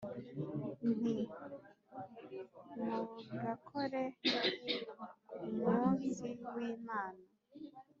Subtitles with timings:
[0.93, 1.17] Nti
[2.75, 4.03] mugakore
[5.31, 6.09] ku munsi
[6.63, 7.23] w’imana